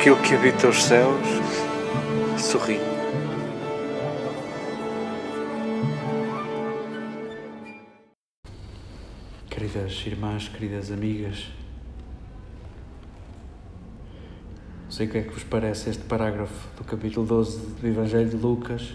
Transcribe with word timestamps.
aquele 0.00 0.16
que 0.22 0.34
habita 0.34 0.66
os 0.66 0.82
céus 0.82 1.28
sorri. 2.38 2.80
Queridas 9.50 10.02
irmãs, 10.06 10.48
queridas 10.48 10.90
amigas, 10.90 11.48
não 14.84 14.90
sei 14.90 15.06
o 15.06 15.10
que 15.10 15.18
é 15.18 15.22
que 15.22 15.34
vos 15.34 15.44
parece 15.44 15.90
este 15.90 16.04
parágrafo 16.04 16.74
do 16.78 16.84
capítulo 16.84 17.26
12 17.26 17.58
do 17.58 17.86
Evangelho 17.86 18.30
de 18.30 18.36
Lucas. 18.36 18.94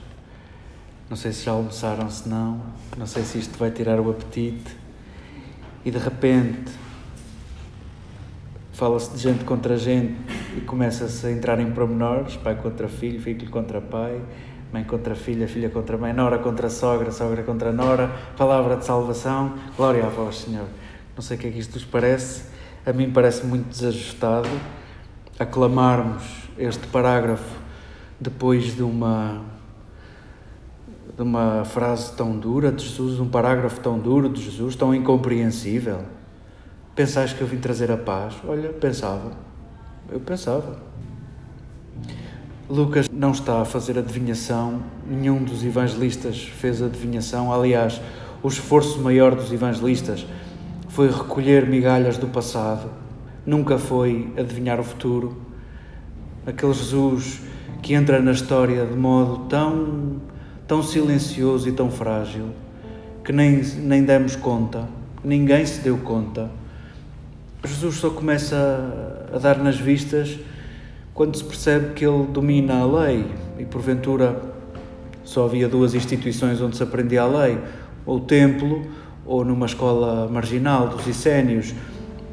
Não 1.08 1.16
sei 1.16 1.32
se 1.34 1.46
já 1.46 1.52
almoçaram, 1.52 2.10
se 2.10 2.28
não, 2.28 2.60
não 2.98 3.06
sei 3.06 3.22
se 3.22 3.38
isto 3.38 3.60
vai 3.60 3.70
tirar 3.70 4.00
o 4.00 4.10
apetite. 4.10 4.76
E 5.86 5.92
de 5.92 6.00
repente 6.00 6.72
fala-se 8.74 9.12
de 9.12 9.20
gente 9.20 9.44
contra 9.44 9.78
gente 9.78 10.35
e 10.58 10.62
começa-se 10.62 11.28
a 11.28 11.32
entrar 11.32 11.60
em 11.60 11.72
pormenores, 11.72 12.36
pai 12.38 12.56
contra 12.56 12.88
filho, 12.88 13.20
filho 13.20 13.50
contra 13.50 13.82
pai, 13.82 14.22
mãe 14.72 14.84
contra 14.84 15.16
filha, 15.16 15.48
filha 15.48 15.70
contra 15.70 15.98
mãe, 15.98 16.14
nora 16.14 16.38
contra 16.40 16.70
sogra, 16.70 17.12
sogra 17.12 17.44
contra 17.44 17.72
nora, 17.72 18.12
palavra 18.38 18.78
de 18.78 18.86
salvação, 18.86 19.54
glória 19.76 20.06
a 20.06 20.10
vós, 20.10 20.40
Senhor. 20.40 20.68
Não 21.16 21.22
sei 21.22 21.38
o 21.38 21.40
que 21.40 21.48
é 21.48 21.52
que 21.52 21.60
isto 21.60 21.74
vos 21.74 21.86
parece, 21.86 22.44
a 22.86 22.94
mim 22.94 23.12
parece 23.12 23.46
muito 23.46 23.70
desajustado 23.70 24.50
aclamarmos 25.38 26.24
este 26.58 26.88
parágrafo 26.88 27.60
depois 28.20 28.76
de 28.76 28.84
uma 28.84 29.42
de 31.16 31.22
uma 31.22 31.64
frase 31.64 32.12
tão 32.14 32.38
dura 32.38 32.72
de 32.74 32.84
Jesus, 32.84 33.22
um 33.22 33.30
parágrafo 33.30 33.80
tão 33.80 33.98
duro 33.98 34.28
de 34.28 34.42
Jesus, 34.42 34.76
tão 34.76 34.94
incompreensível. 34.94 36.00
Pensais 36.94 37.32
que 37.32 37.40
eu 37.40 37.48
vim 37.48 37.58
trazer 37.58 37.90
a 37.90 37.96
paz? 37.96 38.36
Olha, 38.46 38.68
pensava. 38.70 39.32
Eu 40.10 40.20
pensava. 40.20 40.78
Lucas 42.70 43.10
não 43.12 43.32
está 43.32 43.62
a 43.62 43.66
fazer 43.66 43.98
adivinhação, 43.98 44.82
nenhum 45.08 45.44
dos 45.44 45.64
evangelistas 45.64 46.44
fez 46.44 46.82
adivinhação. 46.82 47.52
Aliás, 47.52 48.02
o 48.42 48.48
esforço 48.48 49.00
maior 49.02 49.36
dos 49.36 49.52
evangelistas 49.52 50.26
foi 50.90 51.12
recolher 51.12 51.68
migalhas 51.68 52.18
do 52.18 52.28
passado, 52.28 52.90
nunca 53.46 53.78
foi 53.78 54.32
adivinhar 54.38 54.80
o 54.80 54.84
futuro. 54.84 55.38
Aquele 56.46 56.74
Jesus 56.74 57.42
que 57.82 57.94
entra 57.94 58.20
na 58.20 58.32
história 58.32 58.86
de 58.86 58.96
modo 58.96 59.46
tão, 59.48 60.22
tão 60.68 60.82
silencioso 60.82 61.68
e 61.68 61.72
tão 61.72 61.90
frágil 61.90 62.50
que 63.24 63.32
nem, 63.32 63.62
nem 63.62 64.04
demos 64.04 64.36
conta, 64.36 64.88
ninguém 65.24 65.66
se 65.66 65.82
deu 65.82 65.98
conta 65.98 66.50
Jesus 67.66 67.96
só 67.96 68.10
começa 68.10 69.28
a 69.34 69.38
dar 69.38 69.58
nas 69.58 69.78
vistas 69.78 70.38
quando 71.14 71.38
se 71.38 71.44
percebe 71.44 71.94
que 71.94 72.06
ele 72.06 72.28
domina 72.28 72.76
a 72.76 72.86
lei 72.86 73.26
e 73.58 73.66
porventura 73.66 74.54
só 75.26 75.46
havia 75.46 75.68
duas 75.68 75.96
instituições 75.96 76.62
onde 76.62 76.78
se 76.78 76.84
aprendia 76.84 77.24
a 77.24 77.28
lei, 77.28 77.58
ou 78.06 78.18
o 78.18 78.20
templo 78.20 78.86
ou 79.26 79.44
numa 79.44 79.66
escola 79.66 80.30
marginal 80.30 80.88
dos 80.88 81.08
Essénios, 81.08 81.74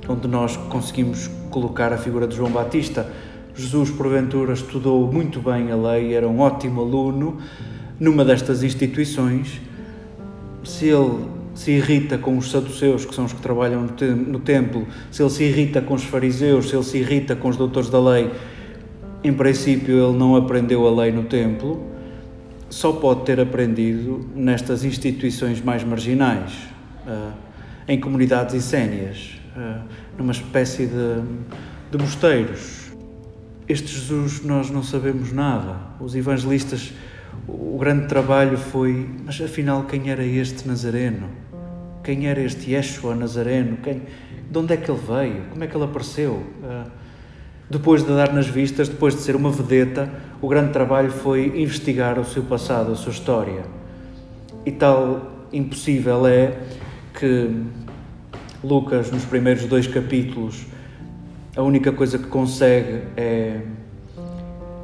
onde 0.06 0.28
nós 0.28 0.56
conseguimos 0.56 1.28
colocar 1.50 1.92
a 1.92 1.96
figura 1.96 2.26
de 2.26 2.36
João 2.36 2.50
Batista. 2.50 3.10
Jesus, 3.54 3.90
porventura, 3.90 4.52
estudou 4.52 5.10
muito 5.10 5.40
bem 5.40 5.72
a 5.72 5.76
lei, 5.76 6.14
era 6.14 6.28
um 6.28 6.40
ótimo 6.40 6.82
aluno 6.82 7.38
numa 7.98 8.24
destas 8.24 8.62
instituições. 8.62 9.60
Se 10.64 10.86
ele 10.88 11.41
se 11.54 11.72
irrita 11.72 12.18
com 12.18 12.38
os 12.38 12.50
saduceus, 12.50 13.04
que 13.04 13.14
são 13.14 13.24
os 13.24 13.32
que 13.32 13.40
trabalham 13.40 13.86
no 14.26 14.40
templo, 14.40 14.86
se 15.10 15.22
ele 15.22 15.30
se 15.30 15.44
irrita 15.44 15.80
com 15.80 15.94
os 15.94 16.04
fariseus, 16.04 16.68
se 16.68 16.76
ele 16.76 16.84
se 16.84 16.98
irrita 16.98 17.36
com 17.36 17.48
os 17.48 17.56
doutores 17.56 17.90
da 17.90 18.00
lei, 18.00 18.30
em 19.22 19.32
princípio 19.32 20.08
ele 20.08 20.18
não 20.18 20.34
aprendeu 20.34 20.86
a 20.86 21.02
lei 21.02 21.12
no 21.12 21.24
templo, 21.24 21.86
só 22.68 22.92
pode 22.92 23.24
ter 23.24 23.38
aprendido 23.38 24.26
nestas 24.34 24.82
instituições 24.84 25.60
mais 25.60 25.84
marginais, 25.84 26.52
uh, 27.06 27.32
em 27.86 28.00
comunidades 28.00 28.54
essénias, 28.54 29.38
uh, 29.54 29.82
numa 30.16 30.32
espécie 30.32 30.86
de, 30.86 31.22
de 31.90 31.98
mosteiros. 31.98 32.90
Este 33.68 33.92
Jesus 33.92 34.42
nós 34.42 34.70
não 34.70 34.82
sabemos 34.82 35.32
nada. 35.32 35.76
Os 36.00 36.16
evangelistas, 36.16 36.92
o 37.46 37.78
grande 37.78 38.08
trabalho 38.08 38.56
foi, 38.56 39.08
mas 39.24 39.40
afinal 39.40 39.84
quem 39.84 40.10
era 40.10 40.24
este 40.24 40.66
Nazareno? 40.66 41.41
Quem 42.02 42.26
era 42.26 42.40
este 42.40 42.72
Yeshua 42.72 43.14
Nazareno? 43.14 43.76
Quem, 43.76 44.02
de 44.50 44.58
onde 44.58 44.74
é 44.74 44.76
que 44.76 44.90
ele 44.90 45.00
veio? 45.00 45.42
Como 45.50 45.62
é 45.62 45.66
que 45.66 45.76
ele 45.76 45.84
apareceu? 45.84 46.32
Uh, 46.32 46.90
depois 47.70 48.02
de 48.04 48.08
dar 48.08 48.32
nas 48.32 48.46
vistas, 48.46 48.88
depois 48.88 49.14
de 49.14 49.22
ser 49.22 49.36
uma 49.36 49.50
vedeta, 49.50 50.10
o 50.40 50.48
grande 50.48 50.72
trabalho 50.72 51.10
foi 51.10 51.60
investigar 51.60 52.18
o 52.18 52.24
seu 52.24 52.42
passado, 52.42 52.92
a 52.92 52.96
sua 52.96 53.12
história. 53.12 53.64
E 54.66 54.72
tal 54.72 55.30
impossível 55.52 56.26
é 56.26 56.58
que 57.18 57.50
Lucas, 58.64 59.10
nos 59.10 59.24
primeiros 59.24 59.64
dois 59.66 59.86
capítulos, 59.86 60.66
a 61.56 61.62
única 61.62 61.92
coisa 61.92 62.18
que 62.18 62.26
consegue 62.26 63.02
é 63.16 63.60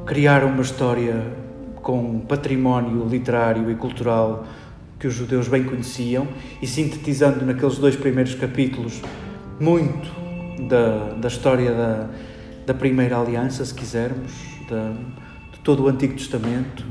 criar 0.05 0.43
uma 0.43 0.61
história 0.61 1.21
com 1.81 2.19
património 2.21 3.07
literário 3.07 3.69
e 3.69 3.75
cultural 3.75 4.45
que 4.99 5.07
os 5.07 5.13
judeus 5.13 5.47
bem 5.47 5.63
conheciam 5.63 6.27
e 6.61 6.67
sintetizando 6.67 7.45
naqueles 7.45 7.77
dois 7.77 7.95
primeiros 7.95 8.35
capítulos 8.35 9.01
muito 9.59 10.09
da, 10.67 11.13
da 11.13 11.27
história 11.29 11.71
da, 11.71 12.09
da 12.65 12.73
primeira 12.73 13.17
aliança, 13.17 13.63
se 13.63 13.73
quisermos, 13.73 14.31
da, 14.69 14.91
de 15.53 15.59
todo 15.63 15.83
o 15.83 15.87
Antigo 15.87 16.13
Testamento. 16.15 16.85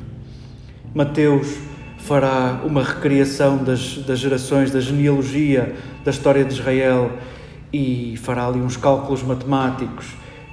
Mateus 0.94 1.58
fará 1.98 2.62
uma 2.64 2.82
recriação 2.82 3.62
das, 3.62 3.98
das 3.98 4.18
gerações, 4.18 4.70
da 4.70 4.80
genealogia 4.80 5.76
da 6.02 6.10
história 6.10 6.44
de 6.44 6.54
Israel 6.54 7.12
e 7.70 8.16
fará 8.16 8.46
ali 8.46 8.58
uns 8.58 8.78
cálculos 8.78 9.22
matemáticos 9.22 10.06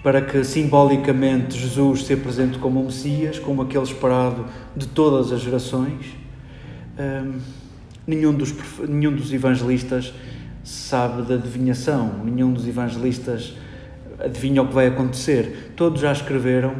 para 0.03 0.21
que 0.21 0.43
simbolicamente 0.43 1.57
Jesus 1.57 2.03
se 2.03 2.13
apresente 2.13 2.59
como 2.59 2.81
o 2.81 2.85
Messias, 2.85 3.39
como 3.39 3.61
aquele 3.61 3.83
esperado 3.83 4.45
de 4.75 4.87
todas 4.87 5.31
as 5.31 5.39
gerações 5.39 6.24
nenhum, 8.07 8.33
dos, 8.33 8.53
nenhum 8.87 9.15
dos 9.15 9.33
evangelistas 9.33 10.13
sabe 10.63 11.23
da 11.23 11.35
adivinhação, 11.35 12.23
nenhum 12.23 12.51
dos 12.51 12.67
evangelistas 12.67 13.53
adivinha 14.19 14.61
o 14.61 14.67
que 14.67 14.73
vai 14.73 14.87
acontecer. 14.87 15.73
Todos 15.75 16.01
já 16.01 16.11
escreveram 16.11 16.75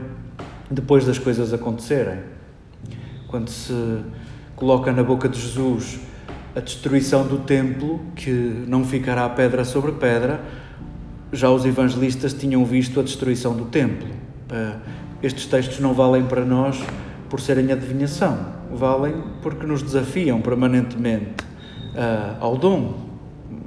depois 0.69 1.05
das 1.05 1.19
coisas 1.19 1.53
acontecerem. 1.53 2.19
Quando 3.27 3.49
se 3.49 3.73
coloca 4.55 4.91
na 4.91 5.03
boca 5.03 5.27
de 5.27 5.39
Jesus 5.39 5.99
a 6.55 6.59
destruição 6.59 7.27
do 7.27 7.39
templo, 7.39 7.99
que 8.15 8.31
não 8.67 8.85
ficará 8.85 9.27
pedra 9.29 9.65
sobre 9.65 9.91
pedra, 9.93 10.41
já 11.33 11.49
os 11.49 11.65
evangelistas 11.65 12.33
tinham 12.33 12.63
visto 12.63 12.99
a 12.99 13.03
destruição 13.03 13.55
do 13.55 13.65
templo. 13.65 14.07
Ah, 14.49 14.77
estes 15.21 15.45
textos 15.47 15.79
não 15.79 15.93
valem 15.93 16.25
para 16.25 16.45
nós 16.45 16.81
por 17.29 17.41
serem 17.41 17.71
adivinhação 17.71 18.55
valem 18.75 19.15
porque 19.41 19.65
nos 19.65 19.81
desafiam 19.81 20.41
permanentemente 20.41 21.43
uh, 21.95 22.37
ao 22.39 22.57
dom, 22.57 22.93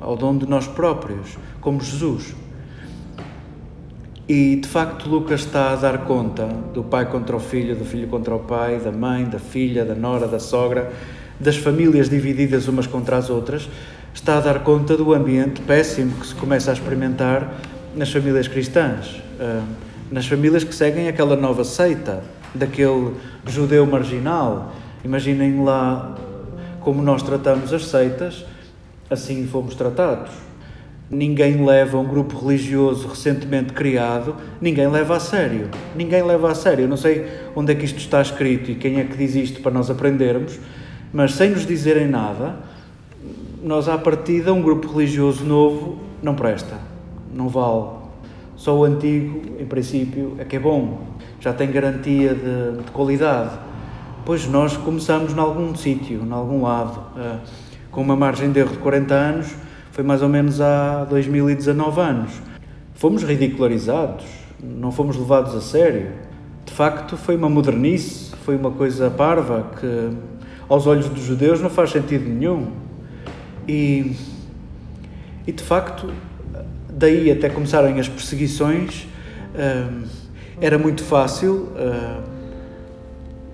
ao 0.00 0.16
dom 0.16 0.36
de 0.36 0.46
nós 0.46 0.66
próprios, 0.66 1.36
como 1.60 1.80
Jesus. 1.80 2.34
E 4.28 4.56
de 4.56 4.68
facto, 4.68 5.08
Lucas 5.08 5.40
está 5.40 5.72
a 5.72 5.76
dar 5.76 6.04
conta 6.04 6.46
do 6.74 6.84
pai 6.84 7.06
contra 7.06 7.34
o 7.34 7.40
filho, 7.40 7.74
do 7.74 7.84
filho 7.84 8.06
contra 8.08 8.34
o 8.34 8.40
pai, 8.40 8.78
da 8.78 8.92
mãe, 8.92 9.24
da 9.24 9.38
filha, 9.38 9.86
da 9.86 9.94
nora, 9.94 10.28
da 10.28 10.38
sogra, 10.38 10.92
das 11.40 11.56
famílias 11.56 12.10
divididas 12.10 12.68
umas 12.68 12.86
contra 12.86 13.16
as 13.16 13.30
outras. 13.30 13.68
Está 14.12 14.36
a 14.36 14.40
dar 14.40 14.62
conta 14.62 14.96
do 14.96 15.14
ambiente 15.14 15.62
péssimo 15.62 16.12
que 16.16 16.26
se 16.26 16.34
começa 16.34 16.70
a 16.70 16.74
experimentar 16.74 17.54
nas 17.96 18.12
famílias 18.12 18.46
cristãs, 18.46 19.22
ah, 19.40 19.62
nas 20.10 20.26
famílias 20.26 20.62
que 20.62 20.74
seguem 20.74 21.08
aquela 21.08 21.36
nova 21.36 21.64
seita, 21.64 22.22
daquele 22.54 23.14
judeu 23.46 23.86
marginal 23.86 24.72
Imaginem 25.04 25.62
lá 25.64 26.16
como 26.80 27.02
nós 27.02 27.22
tratamos 27.22 27.72
as 27.72 27.86
seitas, 27.86 28.44
assim 29.10 29.46
fomos 29.46 29.74
tratados. 29.74 30.30
Ninguém 31.10 31.64
leva 31.64 31.98
um 31.98 32.04
grupo 32.04 32.38
religioso 32.38 33.08
recentemente 33.08 33.72
criado, 33.72 34.36
ninguém 34.60 34.88
leva 34.88 35.16
a 35.16 35.20
sério. 35.20 35.70
Ninguém 35.96 36.22
leva 36.22 36.50
a 36.50 36.54
sério. 36.54 36.84
Eu 36.84 36.88
não 36.88 36.96
sei 36.96 37.26
onde 37.54 37.72
é 37.72 37.74
que 37.74 37.84
isto 37.84 37.98
está 37.98 38.20
escrito 38.20 38.70
e 38.70 38.74
quem 38.74 39.00
é 39.00 39.04
que 39.04 39.16
diz 39.16 39.34
isto 39.34 39.62
para 39.62 39.70
nós 39.70 39.90
aprendermos, 39.90 40.58
mas 41.12 41.34
sem 41.34 41.50
nos 41.50 41.66
dizerem 41.66 42.06
nada, 42.06 42.56
nós 43.62 43.88
à 43.88 43.96
partida, 43.96 44.52
um 44.52 44.60
grupo 44.60 44.88
religioso 44.88 45.44
novo 45.44 46.00
não 46.22 46.34
presta, 46.34 46.76
não 47.32 47.48
vale. 47.48 47.98
Só 48.56 48.76
o 48.76 48.84
antigo, 48.84 49.56
em 49.58 49.64
princípio, 49.64 50.34
é 50.38 50.44
que 50.44 50.56
é 50.56 50.58
bom, 50.58 51.06
já 51.40 51.52
tem 51.52 51.70
garantia 51.70 52.34
de, 52.34 52.82
de 52.82 52.90
qualidade 52.90 53.67
pois 54.28 54.46
nós 54.46 54.76
começamos 54.76 55.32
em 55.32 55.38
algum 55.38 55.74
sítio, 55.74 56.22
em 56.22 56.32
algum 56.32 56.62
lado, 56.62 56.98
uh, 57.16 57.40
com 57.90 58.02
uma 58.02 58.14
margem 58.14 58.52
de 58.52 58.60
erro 58.60 58.72
de 58.72 58.76
40 58.76 59.14
anos, 59.14 59.54
foi 59.90 60.04
mais 60.04 60.20
ou 60.20 60.28
menos 60.28 60.60
há 60.60 61.06
2019 61.06 61.98
anos. 61.98 62.32
Fomos 62.94 63.22
ridicularizados, 63.22 64.26
não 64.62 64.92
fomos 64.92 65.16
levados 65.16 65.54
a 65.54 65.62
sério. 65.62 66.12
De 66.66 66.74
facto, 66.74 67.16
foi 67.16 67.36
uma 67.36 67.48
modernice, 67.48 68.32
foi 68.44 68.54
uma 68.54 68.70
coisa 68.70 69.08
parva 69.08 69.70
que, 69.80 70.10
aos 70.68 70.86
olhos 70.86 71.08
dos 71.08 71.22
judeus, 71.22 71.62
não 71.62 71.70
faz 71.70 71.88
sentido 71.88 72.28
nenhum. 72.28 72.66
E, 73.66 74.14
e 75.46 75.52
de 75.52 75.62
facto, 75.62 76.12
daí 76.90 77.30
até 77.30 77.48
começarem 77.48 77.98
as 77.98 78.10
perseguições, 78.10 79.06
uh, 79.54 80.06
era 80.60 80.76
muito 80.76 81.02
fácil, 81.02 81.70
uh, 81.72 82.27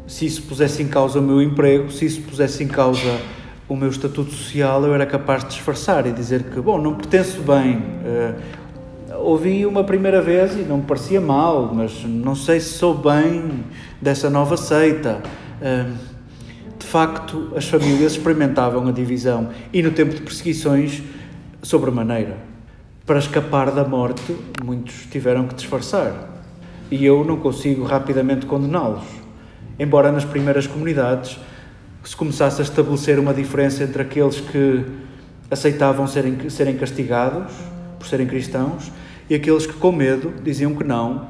se 0.06 0.26
isso 0.26 0.42
pusesse 0.42 0.82
em 0.82 0.88
causa 0.88 1.18
o 1.18 1.22
meu 1.22 1.40
emprego, 1.40 1.90
se 1.90 2.04
isso 2.04 2.20
pusesse 2.22 2.62
em 2.62 2.68
causa 2.68 3.20
o 3.68 3.74
meu 3.74 3.88
estatuto 3.88 4.30
social, 4.30 4.84
eu 4.84 4.94
era 4.94 5.06
capaz 5.06 5.42
de 5.42 5.50
disfarçar 5.50 6.06
e 6.06 6.12
dizer 6.12 6.44
que, 6.44 6.60
bom, 6.60 6.78
não 6.78 6.94
pertenço 6.94 7.40
bem. 7.40 7.78
Uh, 7.78 9.16
ouvi 9.20 9.64
uma 9.64 9.82
primeira 9.82 10.20
vez 10.20 10.54
e 10.54 10.62
não 10.62 10.78
me 10.78 10.82
parecia 10.82 11.20
mal, 11.20 11.72
mas 11.74 12.04
não 12.04 12.34
sei 12.34 12.60
se 12.60 12.74
sou 12.74 12.94
bem 12.94 13.64
dessa 14.00 14.28
nova 14.28 14.56
seita. 14.56 15.22
Uh, 15.60 16.14
de 16.78 16.86
facto, 16.86 17.52
as 17.56 17.66
famílias 17.66 18.12
experimentavam 18.12 18.86
a 18.86 18.92
divisão 18.92 19.48
e 19.72 19.82
no 19.82 19.90
tempo 19.90 20.14
de 20.14 20.20
perseguições, 20.20 21.02
sobremaneira. 21.62 22.36
Para 23.06 23.18
escapar 23.18 23.70
da 23.70 23.84
morte, 23.84 24.36
muitos 24.62 25.06
tiveram 25.10 25.46
que 25.46 25.54
disfarçar. 25.54 26.30
E 26.90 27.04
eu 27.04 27.24
não 27.24 27.38
consigo 27.38 27.84
rapidamente 27.84 28.44
condená-los. 28.44 29.23
Embora 29.78 30.12
nas 30.12 30.24
primeiras 30.24 30.66
comunidades 30.66 31.38
se 32.04 32.14
começasse 32.14 32.60
a 32.60 32.64
estabelecer 32.64 33.18
uma 33.18 33.32
diferença 33.32 33.82
entre 33.82 34.02
aqueles 34.02 34.40
que 34.40 34.84
aceitavam 35.50 36.06
serem, 36.06 36.48
serem 36.50 36.76
castigados 36.76 37.52
por 37.98 38.06
serem 38.06 38.26
cristãos 38.26 38.92
e 39.28 39.34
aqueles 39.34 39.66
que, 39.66 39.72
com 39.72 39.90
medo, 39.90 40.34
diziam 40.42 40.74
que 40.74 40.84
não, 40.84 41.28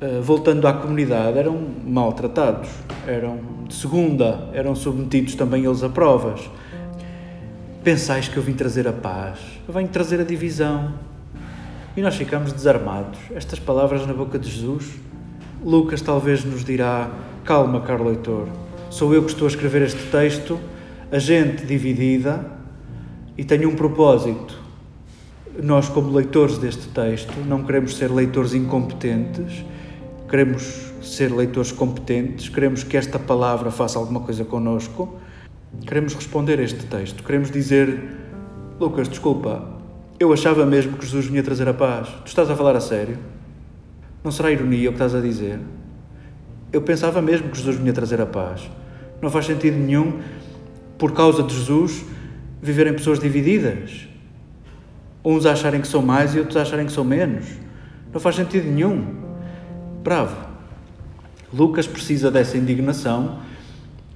eh, 0.00 0.20
voltando 0.20 0.66
à 0.66 0.72
comunidade, 0.72 1.38
eram 1.38 1.56
maltratados, 1.84 2.68
eram 3.06 3.38
de 3.68 3.74
segunda, 3.74 4.48
eram 4.52 4.74
submetidos 4.74 5.34
também 5.34 5.64
eles 5.64 5.82
a 5.82 5.88
provas. 5.88 6.50
Pensais 7.84 8.28
que 8.28 8.36
eu 8.36 8.42
vim 8.42 8.54
trazer 8.54 8.88
a 8.88 8.92
paz, 8.92 9.38
eu 9.66 9.72
venho 9.72 9.88
trazer 9.88 10.20
a 10.20 10.24
divisão. 10.24 10.92
E 11.96 12.02
nós 12.02 12.14
ficamos 12.14 12.52
desarmados. 12.52 13.18
Estas 13.34 13.58
palavras 13.58 14.06
na 14.06 14.12
boca 14.12 14.38
de 14.38 14.50
Jesus, 14.50 14.86
Lucas 15.64 16.00
talvez 16.00 16.44
nos 16.44 16.64
dirá: 16.64 17.10
calma, 17.50 17.80
caro 17.80 18.04
leitor, 18.04 18.46
sou 18.90 19.12
eu 19.12 19.24
que 19.24 19.30
estou 19.30 19.44
a 19.44 19.50
escrever 19.50 19.82
este 19.82 20.08
texto, 20.08 20.56
a 21.10 21.18
gente 21.18 21.66
dividida, 21.66 22.46
e 23.36 23.42
tenho 23.42 23.68
um 23.68 23.74
propósito 23.74 24.56
nós, 25.60 25.88
como 25.88 26.12
leitores 26.12 26.58
deste 26.58 26.86
texto, 26.90 27.32
não 27.48 27.64
queremos 27.64 27.96
ser 27.96 28.08
leitores 28.08 28.54
incompetentes, 28.54 29.64
queremos 30.28 30.92
ser 31.02 31.32
leitores 31.32 31.72
competentes, 31.72 32.48
queremos 32.48 32.84
que 32.84 32.96
esta 32.96 33.18
palavra 33.18 33.72
faça 33.72 33.98
alguma 33.98 34.20
coisa 34.20 34.44
connosco, 34.44 35.18
queremos 35.84 36.14
responder 36.14 36.60
a 36.60 36.62
este 36.62 36.86
texto, 36.86 37.24
queremos 37.24 37.50
dizer: 37.50 38.16
Lucas, 38.78 39.08
desculpa, 39.08 39.68
eu 40.20 40.32
achava 40.32 40.64
mesmo 40.64 40.96
que 40.96 41.04
Jesus 41.04 41.26
vinha 41.26 41.42
trazer 41.42 41.68
a 41.68 41.74
paz. 41.74 42.06
Tu 42.24 42.28
estás 42.28 42.48
a 42.48 42.54
falar 42.54 42.76
a 42.76 42.80
sério? 42.80 43.18
Não 44.22 44.30
será 44.30 44.52
ironia 44.52 44.88
o 44.88 44.92
que 44.92 45.02
estás 45.02 45.16
a 45.16 45.20
dizer? 45.20 45.58
Eu 46.72 46.82
pensava 46.82 47.20
mesmo 47.20 47.48
que 47.50 47.56
Jesus 47.58 47.76
vinha 47.76 47.92
trazer 47.92 48.20
a 48.20 48.26
paz. 48.26 48.68
Não 49.20 49.30
faz 49.30 49.46
sentido 49.46 49.76
nenhum, 49.76 50.20
por 50.98 51.12
causa 51.12 51.42
de 51.42 51.54
Jesus, 51.54 52.04
viverem 52.62 52.92
pessoas 52.92 53.18
divididas 53.18 54.08
uns 55.24 55.44
acharem 55.46 55.80
que 55.80 55.88
são 55.88 56.02
mais 56.02 56.34
e 56.34 56.38
outros 56.38 56.56
acharem 56.56 56.86
que 56.86 56.92
são 56.92 57.04
menos. 57.04 57.46
Não 58.12 58.20
faz 58.20 58.36
sentido 58.36 58.66
nenhum. 58.70 59.16
Bravo. 60.02 60.48
Lucas 61.52 61.86
precisa 61.86 62.30
dessa 62.30 62.56
indignação 62.56 63.38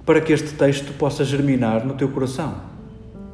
para 0.06 0.20
que 0.20 0.32
este 0.32 0.54
texto 0.54 0.92
possa 0.94 1.24
germinar 1.24 1.84
no 1.84 1.94
teu 1.94 2.08
coração. 2.08 2.54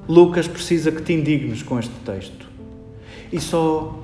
Lucas 0.09 0.49
precisa 0.49 0.91
que 0.91 1.03
te 1.03 1.13
indignes 1.13 1.63
com 1.63 1.79
este 1.79 1.95
texto. 2.05 2.47
E 3.33 3.41
só 3.41 4.03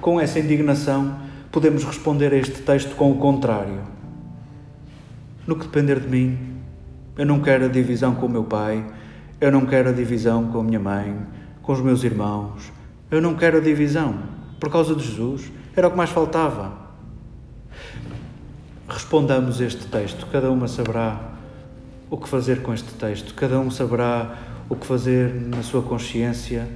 com 0.00 0.20
essa 0.20 0.38
indignação 0.38 1.18
podemos 1.50 1.82
responder 1.84 2.32
a 2.32 2.36
este 2.36 2.62
texto 2.62 2.94
com 2.94 3.10
o 3.10 3.16
contrário. 3.16 3.80
No 5.48 5.56
que 5.56 5.64
depender 5.64 5.98
de 5.98 6.08
mim, 6.08 6.60
eu 7.16 7.24
não 7.24 7.40
quero 7.40 7.64
a 7.64 7.68
divisão 7.68 8.14
com 8.14 8.26
o 8.26 8.28
meu 8.28 8.44
pai, 8.44 8.84
eu 9.40 9.50
não 9.50 9.64
quero 9.64 9.88
a 9.88 9.92
divisão 9.92 10.48
com 10.52 10.60
a 10.60 10.62
minha 10.62 10.78
mãe, 10.78 11.18
com 11.62 11.72
os 11.72 11.80
meus 11.80 12.04
irmãos, 12.04 12.70
eu 13.10 13.22
não 13.22 13.34
quero 13.34 13.56
a 13.56 13.60
divisão. 13.60 14.24
Por 14.60 14.70
causa 14.70 14.94
de 14.94 15.02
Jesus, 15.02 15.50
era 15.74 15.88
o 15.88 15.90
que 15.90 15.96
mais 15.96 16.10
faltava. 16.10 16.76
Respondamos 18.86 19.62
este 19.62 19.86
texto, 19.86 20.26
cada 20.30 20.52
uma 20.52 20.68
saberá 20.68 21.18
o 22.10 22.18
que 22.18 22.28
fazer 22.28 22.60
com 22.60 22.74
este 22.74 22.92
texto, 22.92 23.34
cada 23.34 23.58
um 23.58 23.70
saberá 23.70 24.36
o 24.68 24.76
que 24.76 24.86
fazer 24.86 25.32
na 25.32 25.62
sua 25.62 25.80
consciência. 25.80 26.68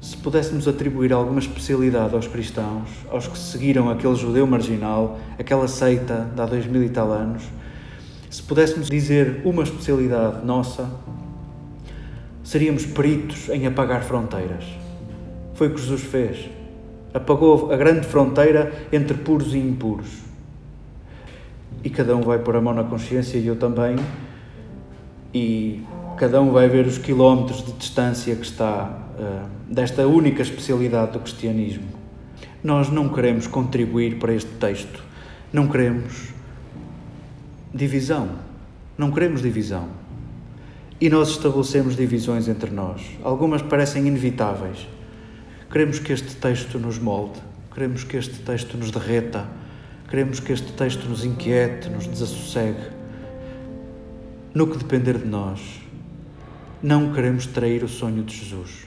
Se 0.00 0.16
pudéssemos 0.16 0.66
atribuir 0.66 1.12
alguma 1.12 1.40
especialidade 1.40 2.14
aos 2.14 2.26
cristãos, 2.26 2.88
aos 3.10 3.26
que 3.26 3.38
seguiram 3.38 3.90
aquele 3.90 4.14
judeu 4.14 4.46
marginal, 4.46 5.18
aquela 5.38 5.68
seita 5.68 6.30
de 6.34 6.40
há 6.40 6.46
dois 6.46 6.64
mil 6.66 6.82
e 6.82 6.88
tal 6.88 7.12
anos, 7.12 7.42
se 8.30 8.42
pudéssemos 8.42 8.88
dizer 8.88 9.42
uma 9.44 9.62
especialidade 9.62 10.44
nossa, 10.46 10.88
seríamos 12.42 12.86
peritos 12.86 13.50
em 13.50 13.66
apagar 13.66 14.02
fronteiras. 14.02 14.64
Foi 15.54 15.68
o 15.68 15.74
que 15.74 15.80
Jesus 15.80 16.02
fez. 16.02 16.48
Apagou 17.12 17.70
a 17.70 17.76
grande 17.76 18.06
fronteira 18.06 18.72
entre 18.90 19.18
puros 19.18 19.52
e 19.52 19.58
impuros. 19.58 20.08
E 21.84 21.90
cada 21.90 22.16
um 22.16 22.22
vai 22.22 22.38
pôr 22.38 22.56
a 22.56 22.60
mão 22.60 22.72
na 22.72 22.84
consciência, 22.84 23.36
e 23.36 23.46
eu 23.46 23.56
também, 23.56 23.96
e 25.34 25.82
cada 26.20 26.38
um 26.38 26.52
vai 26.52 26.68
ver 26.68 26.86
os 26.86 26.98
quilómetros 26.98 27.64
de 27.64 27.72
distância 27.72 28.36
que 28.36 28.44
está 28.44 28.84
uh, 29.18 29.72
desta 29.72 30.06
única 30.06 30.42
especialidade 30.42 31.12
do 31.12 31.20
cristianismo. 31.20 31.86
Nós 32.62 32.90
não 32.90 33.08
queremos 33.08 33.46
contribuir 33.46 34.18
para 34.18 34.34
este 34.34 34.50
texto, 34.56 35.02
não 35.50 35.66
queremos 35.66 36.28
divisão, 37.72 38.28
não 38.98 39.10
queremos 39.10 39.40
divisão. 39.40 39.88
E 41.00 41.08
nós 41.08 41.30
estabelecemos 41.30 41.96
divisões 41.96 42.48
entre 42.48 42.70
nós. 42.70 43.00
Algumas 43.22 43.62
parecem 43.62 44.06
inevitáveis. 44.06 44.86
Queremos 45.72 46.00
que 46.00 46.12
este 46.12 46.36
texto 46.36 46.78
nos 46.78 46.98
molde, 46.98 47.40
queremos 47.72 48.04
que 48.04 48.18
este 48.18 48.40
texto 48.40 48.76
nos 48.76 48.90
derreta, 48.90 49.48
queremos 50.10 50.38
que 50.38 50.52
este 50.52 50.70
texto 50.72 51.08
nos 51.08 51.24
inquiete, 51.24 51.88
nos 51.88 52.06
desassossegue. 52.06 53.00
No 54.52 54.66
que 54.66 54.76
depender 54.76 55.16
de 55.16 55.26
nós, 55.26 55.79
não 56.82 57.12
queremos 57.12 57.46
trair 57.46 57.84
o 57.84 57.88
sonho 57.88 58.22
de 58.22 58.36
Jesus. 58.36 58.86